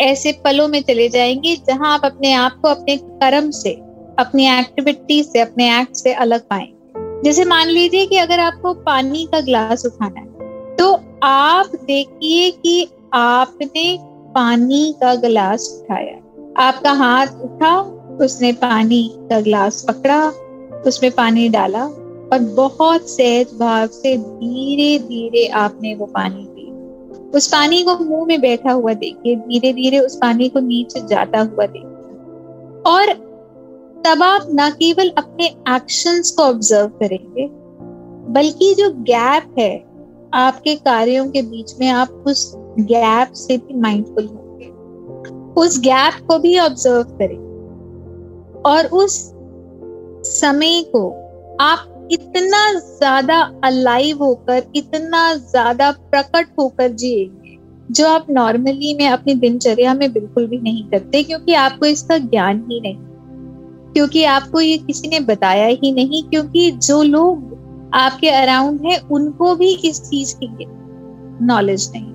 ऐसे 0.01 0.31
पलों 0.43 0.67
में 0.67 0.81
चले 0.81 1.07
जाएँगे, 1.09 1.55
जहाँ 1.67 1.93
आप 1.93 2.05
अपने 2.05 2.31
आप 2.33 2.59
को 2.61 2.67
अपने 2.67 2.97
कर्म 2.97 3.49
से, 3.51 3.71
अपनी 4.19 4.47
एक्टिविटी 4.49 5.23
से, 5.23 5.39
अपने 5.39 5.81
एक्ट 5.81 5.95
से 5.95 6.13
अलग 6.13 6.41
पाएँगे। 6.41 7.21
जैसे 7.23 7.45
मान 7.45 7.67
लीजिए 7.67 8.05
कि 8.05 8.17
अगर 8.17 8.39
आपको 8.39 8.73
पानी 8.73 9.25
का 9.25 9.41
ग्लास 9.41 9.85
उठाना 9.85 10.19
है 10.19 10.75
तो 10.75 10.93
आप 11.23 11.75
देखिए 11.75 12.49
कि 12.51 12.87
आपने 13.13 13.97
पानी 14.33 14.93
का 15.01 15.13
गिलास 15.15 15.67
उठाया। 15.73 16.15
आपका 16.57 16.91
हाथ 16.91 17.27
उठा, 17.27 17.79
उसने 18.21 18.51
पानी 18.53 19.09
का 19.29 19.39
ग्लास 19.41 19.85
पकड़ा, 19.87 20.21
उसमें 20.87 21.11
पानी 21.11 21.47
डाला 21.49 21.83
और 22.33 22.39
बहुत 22.39 23.09
सहज 23.09 23.47
भाव 23.59 23.87
से 23.87 24.17
धीरे 24.17 24.99
धीरे 24.99 25.47
आपने 25.47 25.95
वो 25.95 26.05
पानी 26.05 26.47
पी। 26.49 26.71
उस 27.37 27.47
पानी 27.47 27.83
को 27.83 27.97
मुँह 27.97 28.25
में 28.25 28.41
बैठा 28.41 28.71
हुआ 28.71 28.93
देखिए 28.93 29.35
धीरे 29.35 29.73
धीरे 29.73 29.99
उस 29.99 30.15
पानी 30.15 30.49
को 30.49 30.59
नीचे 30.59 31.07
जाता 31.07 31.39
हुआ 31.39 31.65
देखिए। 31.65 31.89
और 32.91 33.13
तब 34.05 34.23
आप 34.23 34.47
न 34.49 34.69
केवल 34.69 35.09
अपने 35.17 35.45
एक्शंस 35.45 36.31
को 36.31 36.43
ऑब्ज़र्व 36.43 36.87
करेंगे, 36.87 37.49
बल्कि 38.33 38.73
जो 38.73 38.89
गैप 38.89 39.55
है, 39.59 39.85
आपके 40.33 40.75
कार्यों 40.75 41.29
के 41.29 41.41
बीच 41.41 41.75
में 41.79 41.89
आप 41.89 42.23
उस 42.27 42.53
गैप 42.79 43.33
से 43.33 43.57
भी 43.57 43.79
माइंडफुल 43.79 44.25
होंगे। 44.25 44.65
उस 45.61 45.79
गैप 45.79 46.13
को 46.27 46.39
भी 46.39 46.59
ऑब्ज़र्व 46.59 47.03
करें। 47.03 47.43
और 48.65 48.85
उस 48.85 49.33
समय 50.25 50.81
को 50.81 51.09
आप 51.61 51.92
इतना 52.11 52.73
ज़्यादा 52.73 53.39
अलाइव 53.63 54.23
होकर, 54.23 54.63
इतना 54.75 55.33
ज़्यादा 55.33 55.91
प्रकट 55.91 56.47
होकर 56.59 56.87
जिएँगे, 56.89 57.57
जो 57.91 58.07
आप 58.07 58.27
नॉर्मली 58.29 58.93
में 58.93 59.07
अपनी 59.07 59.33
दिनचर्या 59.35 59.93
में 59.93 60.11
बिल्कुल 60.13 60.47
भी 60.47 60.57
नहीं 60.57 60.83
करते, 60.83 61.23
क्योंकि 61.23 61.53
आपको 61.53 61.85
इसका 61.85 62.17
ज्ञान 62.17 62.65
ही 62.71 62.79
नहीं। 62.81 62.97
क्योंकि 63.93 64.23
आपको 64.23 64.61
ये 64.61 64.77
किसी 64.77 65.07
ने 65.07 65.19
बताया 65.19 65.65
ही 65.65 65.91
नहीं, 65.91 66.23
क्योंकि 66.23 66.71
जो 66.71 67.01
लोग 67.03 67.51
आपके 67.93 68.29
अराउंड 68.29 68.85
है, 68.85 68.97
उनको 69.11 69.55
भी 69.55 69.73
इस 69.85 70.01
चीज़ 70.01 70.35
की 70.35 70.65
नॉलेज 71.45 71.89
नहीं। 71.95 72.11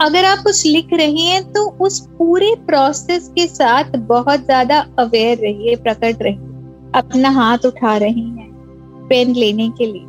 अगर 0.00 0.24
आप 0.24 0.38
कुछ 0.38 0.64
लिख 0.66 0.92
रहे 0.92 1.20
हैं 1.20 1.42
तो 1.52 1.68
उस 1.80 2.00
पूरे 2.18 2.54
प्रोसेस 2.66 3.28
के 3.28 3.46
साथ 3.46 3.96
बहुत 3.98 4.44
ज़्यादा 4.44 4.78
अवेयर 4.98 5.38
रहिए, 5.38 5.76
प्रकट 5.76 6.22
रहिए, 6.22 6.52
अपना 6.94 7.30
हाथ 7.30 7.66
उठा 7.66 7.96
रहे 7.96 8.10
हैं। 8.10 8.43
पेन 9.08 9.34
लेने 9.34 9.68
के 9.70 9.86
लिए, 9.86 10.04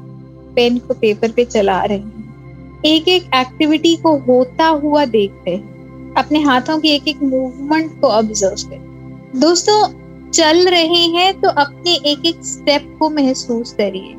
पेन 0.55 0.77
को 0.77 0.93
पेपर 0.93 1.31
पे 1.31 1.45
चला 1.45 1.83
रहे 1.83 1.97
हैं। 1.97 2.81
एक 2.85 3.07
एक 3.07 3.29
एक्टिविटी 3.35 3.95
को 3.95 4.17
होता 4.17 4.65
हुआ 4.65 5.05
देखते 5.05 5.51
हैं। 5.51 6.13
अपने 6.17 6.41
हाथों 6.41 6.77
की 6.79 6.89
एक 6.89 7.07
एक 7.07 7.23
मूवमेंट 7.23 7.99
को 8.01 8.07
ऑब्ज़र्व 8.07 8.69
करें 8.69 9.39
दोस्तों, 9.39 9.87
चल 10.31 10.67
रहे 10.69 11.05
हैं 11.09 11.39
तो 11.41 11.49
अपने 11.49 11.95
एक 12.11 12.25
एक 12.25 12.45
स्टेप 12.45 12.95
को 12.99 13.09
महसूस 13.09 13.73
करिए 13.73 14.13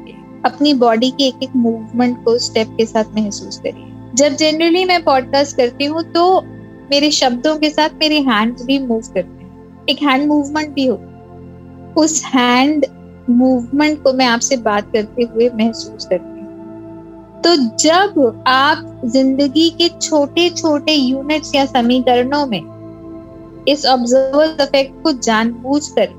अपनी 0.45 0.73
बॉडी 0.75 1.11
के 1.11 1.25
एक 1.25 1.43
एक 1.43 1.55
मूवमेंट 1.57 2.25
को 2.25 2.37
स्टेप 2.39 2.75
के 2.77 2.85
साथ 2.87 3.05
महसूस 3.15 3.59
करिए। 3.59 3.93
जब 4.15 4.37
जनरली 4.37 4.85
मैं 4.85 5.03
पॉडकास्ट 5.05 5.57
करती 5.57 5.85
हूँ 5.85 6.03
तो 6.13 6.41
मेरे 6.91 7.11
शब्दों 7.11 7.57
के 7.57 7.71
साथ 7.71 7.91
मेरे 7.99 8.21
हैंड्स 8.21 8.65
भी 8.65 8.79
मूव 8.79 9.01
करते 9.15 9.45
हैं। 9.45 9.87
एक 9.89 10.03
हैंड 10.03 10.27
मूवमेंट 10.29 10.75
भी 10.75 10.87
हो। 10.87 10.97
उस 11.97 12.23
हैंड 12.25 12.87
मूवमेंट 13.31 14.03
को 14.03 14.13
मैं 14.13 14.27
आपसे 14.27 14.57
बात 14.57 14.91
करते 14.93 15.23
हुए 15.25 15.49
महसूस 15.55 16.07
करती 16.07 16.29
हूँ। 16.31 17.43
तो 17.43 17.55
जब 17.79 18.43
आप 18.47 19.01
ज़िंदगी 19.05 19.69
के 19.71 19.89
छोटे 20.01 20.49
छोटे 20.51 20.93
यूनिट्स 20.93 21.55
या 21.55 21.65
समीकरणों 21.67 22.47
में 22.47 22.63
इस 23.69 23.85
ऑब्जर्वर 23.87 24.57
इफ़ेक्ट 24.63 25.03
को 25.03 25.13
जानबूझकर 25.13 26.15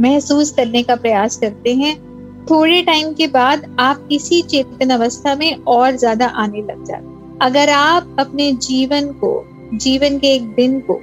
महसूस 0.00 0.50
करने 0.50 0.82
का 0.82 0.96
प्रयास 0.96 1.36
करते 1.36 1.74
हैं, 1.74 1.96
थोड़े 2.46 2.82
टाइम 2.82 3.12
के 3.14 3.26
बाद 3.28 3.64
आप 3.80 4.08
इसी 4.12 4.40
चेतन 4.42 4.90
अवस्था 4.90 5.34
में 5.34 5.62
और 5.68 5.96
ज़्यादा 5.96 6.26
आने 6.26 6.62
लग 6.62 6.84
जाते 6.84 7.08
अगर 7.40 7.70
आप 7.70 8.16
अपने 8.18 8.50
जीवन 8.52 9.12
को, 9.14 9.32
जीवन 9.74 10.18
के 10.18 10.34
एक 10.34 10.48
दिन 10.54 10.78
को 10.80 10.94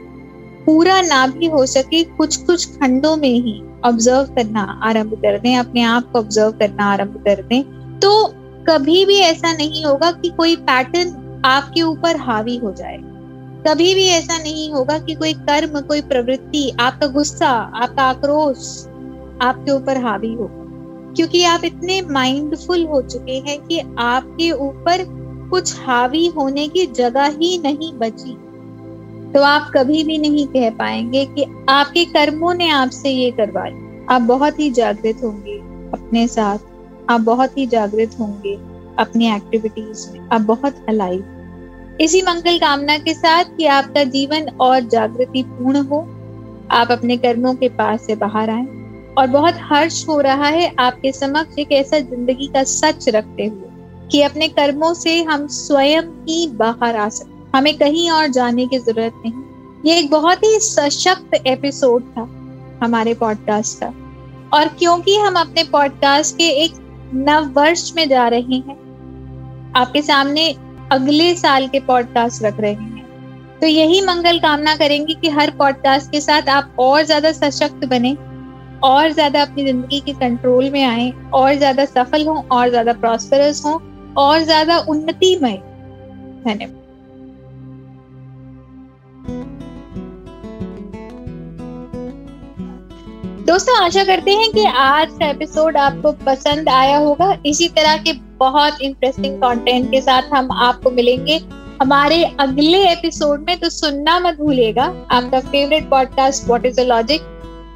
पूरा 0.65 1.01
ना 1.01 1.25
भी 1.27 1.45
हो 1.47 1.65
सके 1.65 2.03
कुछ 2.03 2.35
कुछ 2.37 2.65
खंडों 2.71 3.15
में 3.17 3.29
ही 3.29 3.61
ऑब्ज़र्व 3.85 4.23
करना 4.35 4.79
आरंभ 4.83 5.13
कर 5.13 5.39
दें, 5.39 5.57
अपने 5.57 5.81
आप 5.81 6.11
को 6.11 6.19
ऑब्ज़र्व 6.19 6.51
करना 6.51 6.85
आरंभ 6.85 7.23
कर 7.27 7.41
दें। 7.41 7.63
तो 7.99 8.27
कभी 8.69 9.05
भी 9.05 9.17
ऐसा 9.17 9.53
नहीं 9.53 9.85
होगा 9.85 10.11
कि 10.11 10.29
कोई 10.29 10.55
पैटर्न 10.55 11.41
आपके 11.45 11.81
ऊपर 11.81 12.15
हावी 12.15 12.57
हो 12.57 12.71
जाए। 12.71 12.97
कभी 13.67 13.95
भी 13.95 14.07
ऐसा 14.07 14.37
नहीं 14.37 14.71
होगा 14.71 14.99
कि 14.99 15.13
कोई 15.13 15.33
कर्म, 15.33 15.81
कोई 15.81 16.01
प्रवृत्ति, 16.01 16.73
आपका 16.79 17.07
गुस्सा, 17.07 17.49
आपका 17.49 18.03
आक्रोश 18.03 18.87
आपके 19.41 19.71
ऊपर 19.71 19.97
हावी 19.97 20.33
हो। 20.33 20.51
क्योंकि 21.15 21.43
आप 21.43 21.63
इतने 21.63 22.01
माइंडफुल 22.01 22.85
हो 22.85 23.01
चुके 23.01 23.31
हैं 23.31 23.61
कि 23.61 23.79
आपके 23.99 24.51
ऊपर 24.51 25.05
कुछ 25.49 25.75
हावी 25.85 26.27
होने 26.27 26.67
की 26.67 26.85
जगह 26.85 27.25
ही 27.25 27.57
नहीं 27.57 27.93
बची। 27.93 28.37
तो 29.27 29.41
आप 29.41 29.71
कभी 29.75 30.03
भी 30.03 30.17
नहीं 30.17 30.45
कह 30.47 30.69
पाएँगे 30.69 31.25
कि 31.25 31.45
आपके 31.69 32.05
कर्मों 32.05 32.53
ने 32.53 32.69
आपसे 32.69 33.09
ये 33.09 33.31
करवाया 33.31 33.85
आप 34.09 34.21
बहुत 34.23 34.59
ही 34.59 34.69
जागृत 34.71 35.23
होंगे 35.23 35.57
अपने 35.93 36.27
साथ। 36.27 36.57
आप 37.09 37.21
बहुत 37.21 37.57
ही 37.57 37.65
जागृत 37.67 38.15
होंगे 38.19 38.53
अपनी 38.99 39.31
एक्टिविटीज़ 39.35 40.07
में। 40.11 40.19
आप 40.29 40.41
बहुत 40.41 40.85
अलाइव 40.89 41.97
इसी 42.01 42.21
मंगल 42.21 42.57
कामना 42.57 42.97
के 42.97 43.13
साथ 43.13 43.55
कि 43.57 43.65
आपका 43.65 44.03
जीवन 44.05 44.49
और 44.61 44.79
जागृति 44.81 45.43
पूर्ण 45.43 45.81
हो। 45.81 45.99
आप 46.71 46.91
अपने 46.91 47.17
कर्मों 47.17 47.53
के 47.55 47.69
पास 47.69 48.05
से 48.05 48.15
बाहर 48.15 48.49
आए 48.49 48.65
और 49.17 49.27
बहुत 49.27 49.55
हर्ष 49.61 50.07
हो 50.09 50.19
रहा 50.21 50.47
है 50.47 50.71
आपके 50.79 51.11
समक्ष 51.11 51.59
एक 51.59 51.71
ऐसा 51.71 51.99
ज़िंदगी 51.99 52.47
का 52.47 52.63
सच 52.63 53.07
रखते 53.09 53.45
हुए 53.45 54.09
कि 54.11 54.21
अपने 54.21 54.47
कर्मों 54.49 54.93
से 54.93 55.21
हम 55.23 55.47
स्वयं 55.53 56.03
ही 56.23 56.47
बाहर 56.55 56.95
आ 56.95 57.07
सकते 57.09 57.36
हमें 57.57 57.77
कहीं 57.77 58.09
और 58.11 58.27
जाने 58.29 58.65
की 58.67 58.79
ज़रूरत 58.79 59.13
नहीं। 59.17 59.33
ये 59.85 59.97
एक 59.99 60.09
बहुत 60.11 60.43
ही 60.43 60.59
सशक्त 60.61 61.33
एपिसोड 61.47 62.03
था 62.07 62.21
हमारे 62.83 63.13
पॉडकास्ट 63.15 63.79
का। 63.79 63.87
और 64.53 64.67
क्योंकि 64.79 65.15
हम 65.17 65.35
अपने 65.35 65.63
पॉडकास्ट 65.71 66.35
के 66.37 66.49
एक 66.63 66.73
नव 67.15 67.49
वर्ष 67.53 67.91
में 67.95 68.07
जा 68.09 68.27
रहे 68.27 68.55
हैं, 68.57 68.75
आपके 69.75 70.01
सामने 70.01 70.49
अगले 70.91 71.33
साल 71.35 71.67
के 71.67 71.79
पॉडकास्ट 71.81 72.43
रख 72.43 72.59
रहे 72.59 72.73
हैं। 72.73 73.59
तो 73.61 73.67
यही 73.67 74.01
मंगल 74.01 74.39
कामना 74.39 74.75
करेंगे 74.75 75.13
कि 75.13 75.29
हर 75.29 75.51
पॉडकास्ट 75.57 76.11
के 76.11 76.21
साथ 76.21 76.49
आप 76.49 76.75
और 76.79 77.03
ज़्यादा 77.03 77.31
सशक्त 77.33 77.85
बने, 77.85 78.15
और 78.83 79.11
ज़्यादा 79.11 79.41
अपनी 79.41 79.65
ज़िंदगी 79.65 79.99
के 79.99 80.13
कंट्रोल 80.15 80.69
में 80.69 80.83
आए, 80.85 81.11
और 81.33 81.53
ज़्यादा 81.55 81.85
सफल 81.87 82.27
हों, 82.27 82.41
और 82.43 82.69
ज़्यादा 82.69 82.93
प्रॉस्परस 82.95 83.65
हों, 83.65 83.79
और 84.17 84.43
ज़्यादा 84.43 84.77
उन्नतिमय 84.79 85.61
धन्यवाद 86.45 86.76
दोस्तों, 93.47 93.75
आशा 93.83 94.03
करते 94.03 94.31
हैं 94.31 94.49
कि 94.51 94.63
आज 94.67 95.11
का 95.19 95.27
एपिसोड 95.27 95.77
आपको 95.77 96.11
पसंद 96.25 96.69
आया 96.69 96.97
होगा। 96.97 97.37
इसी 97.45 97.67
तरह 97.69 97.97
के 97.97 98.13
बहुत 98.39 98.81
इंटरेस्टिंग 98.81 99.37
कंटेंट 99.37 99.89
के 99.91 100.01
साथ 100.01 100.23
हम 100.33 100.51
आपको 100.53 100.91
मिलेंगे 100.91 101.39
हमारे 101.81 102.23
अगले 102.39 102.83
एपिसोड 102.89 103.45
में 103.47 103.59
तो 103.59 103.69
सुनना 103.69 104.19
मत 104.19 104.37
भूलिएगा। 104.39 104.83
आपका 105.11 105.39
favourite 105.39 105.89
podcast 105.89 106.47
what 106.47 106.65
is 106.65 106.75
the 106.75 106.85
logic 106.87 107.21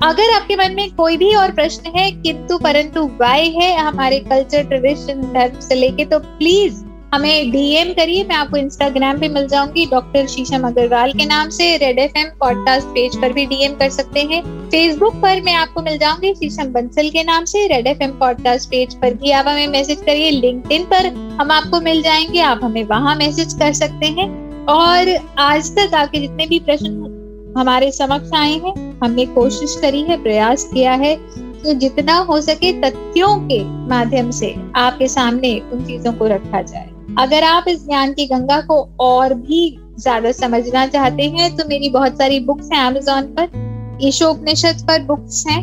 अगर 0.04 0.36
आपके 0.36 0.56
मन 0.56 0.76
में 0.76 0.96
कोई 0.96 1.18
भी 1.18 1.34
और 1.36 1.52
प्रश्न 1.52 1.92
है, 1.96 2.12
किंतु 2.12 2.58
परंतु 2.58 3.06
वाई 3.22 3.50
है 3.52 3.76
हमारे 3.78 4.20
कल्चर 4.20 4.64
ट्रेडिशन 4.64 5.22
धर्म 5.34 5.60
से 5.60 5.76
लेके 5.76 6.06
तो 6.06 6.20
प्लीज़ 6.20 6.84
हमें 7.14 7.52
डीएम 7.52 7.92
करिए, 7.94 8.24
मैं 8.24 8.36
आपको 8.36 8.58
इंस्टाग्राम 8.58 9.18
पे 9.20 9.28
मिल 9.30 9.48
जाऊँगी 9.48 9.86
डॉक्टर 9.86 10.28
शीशम 10.28 10.68
अग्रवाल 10.68 11.12
के 11.14 11.26
नाम 11.26 11.50
से 11.50 11.66
red 11.78 11.98
F 12.00 12.18
M 12.18 12.28
podcast 12.40 12.88
page 12.88 13.16
पर 13.22 13.34
भी 13.34 13.46
डीएम 13.46 13.74
कर 13.74 13.90
सकते 13.90 14.20
हैं। 14.22 14.42
फेसबुक 14.70 15.16
पर 15.16 15.42
मैं 15.42 15.54
आपको 15.54 15.82
मिल 15.82 15.98
जाऊँगी 15.98 16.34
शीशम 16.34 16.72
बंसल 16.74 17.10
के 17.10 17.24
नाम 17.24 17.46
से 17.46 17.66
red 17.68 17.88
F 17.88 18.04
M 18.04 18.12
podcast 18.12 18.70
page 18.70 18.94
पर 18.94 19.14
भी 19.14 19.32
आप 19.32 19.48
हमें 19.48 19.68
मैसेज 19.68 20.02
करिए। 20.02 20.30
लिंक 20.32 20.64
पर 20.72 21.06
हम 21.42 21.52
आपको 21.52 21.82
मिल 21.82 22.02
जाएँगे, 22.02 22.40
आप 22.42 22.60
हमें 22.64 22.84
वहाँ 22.84 23.16
मैसेज 23.16 23.54
कर 23.54 23.74
सकते 23.74 24.08
हैं। 24.10 24.30
और 24.68 25.16
आज 25.40 25.72
तक 25.72 25.96
आपके 25.96 26.20
जितने 26.20 26.46
भी 26.48 26.60
प्रश्न 26.60 27.54
हमारे 27.58 27.92
समक्ष 27.92 28.34
आए 28.36 28.54
हैं, 28.56 28.74
हमने 29.04 29.26
कोशिश 29.26 29.76
करी 29.82 30.02
है, 30.02 30.22
प्रयास 30.24 30.64
किया 30.74 30.94
है 30.94 31.16
तो 31.62 31.74
जितना 31.74 32.16
हो 32.20 32.40
सके 32.42 32.72
तथ्यों 32.82 33.38
के 33.42 33.64
माध्यम 33.90 34.32
से 34.32 34.56
आपके 34.76 35.08
सामने 35.08 35.60
उन 35.74 35.86
चीज़ों 35.86 36.14
को 36.14 36.28
रखा 36.28 36.62
जाए। 36.62 36.91
अगर 37.20 37.44
आप 37.44 37.66
इस 37.68 37.86
ज्ञान 37.86 38.14
की 38.14 38.26
गंगा 38.26 38.60
को 38.62 38.78
और 39.00 39.34
भी 39.34 39.78
ज़्यादा 40.00 40.32
समझना 40.32 40.86
चाहते 40.88 41.24
हैं 41.30 41.56
तो 41.58 41.68
मेरी 41.68 41.90
बहुत 41.90 42.18
सारी 42.18 42.40
बुक्स 42.40 42.70
हैं 42.74 42.80
अमेजोन 42.80 43.24
पर। 43.38 43.98
ईशो 44.04 44.30
उपनिषद 44.30 44.86
पर 44.88 45.04
बुक्स 45.04 45.46
हैं। 45.48 45.62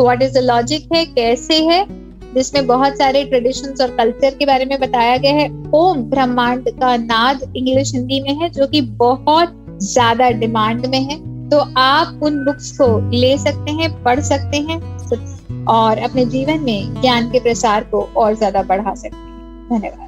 व्हाट 0.00 0.22
इज़ 0.22 0.34
द 0.34 0.42
लॉजिक 0.42 0.88
है? 0.94 1.04
कैसे 1.04 1.60
है? 1.64 1.84
जिसमें 2.34 2.66
बहुत 2.66 2.98
सारे 2.98 3.24
ट्रेडिशंस 3.24 3.80
और 3.80 3.96
कल्चर 3.96 4.34
के 4.34 4.46
बारे 4.46 4.64
में 4.64 4.78
बताया 4.80 5.16
गया 5.16 5.32
है। 5.32 5.48
ओम 5.74 6.02
ब्रह्मांड 6.10 6.68
का 6.70 6.96
नाद 6.96 7.52
इंग्लिश 7.56 7.92
हिंदी 7.94 8.20
में 8.20 8.34
है, 8.34 8.48
जो 8.50 8.66
कि 8.66 8.80
बहुत 8.80 9.54
ज़्यादा 9.82 10.30
डिमांड 10.30 10.86
में 10.86 11.00
है। 11.00 11.16
तो 11.50 11.58
आप 11.78 12.20
उन 12.22 12.44
बुक्स 12.44 12.70
को 12.72 12.88
ले 13.10 13.36
सकते 13.38 13.72
हैं, 13.72 13.90
पढ़ 14.02 14.20
सकते 14.20 14.56
हैं, 14.58 15.64
और 15.66 15.98
अपने 15.98 16.24
जीवन 16.26 16.60
में 16.60 17.00
ज्ञान 17.00 17.30
के 17.30 17.40
प्रसार 17.40 17.84
को 17.84 18.02
और 18.16 18.34
ज़्यादा 18.34 18.62
बढ़ा 18.62 18.94
सकते 18.94 19.16
हैं। 19.16 19.68
धन्यवाद। 19.70 20.07